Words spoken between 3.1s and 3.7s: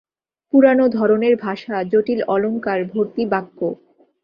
বাক্য।